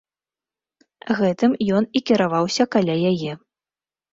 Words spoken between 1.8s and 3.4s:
ён і кіраваўся каля яе.